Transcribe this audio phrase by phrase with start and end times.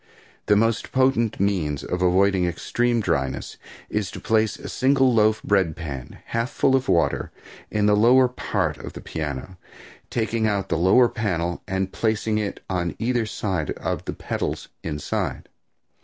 [0.47, 3.57] The most potent means of avoiding extreme dryness
[3.87, 7.31] is to place a single loaf bread pan half full of water
[7.69, 9.59] in the lower part of the piano,
[10.09, 15.49] taking out the lower panel and placing it on either side of the pedals inside.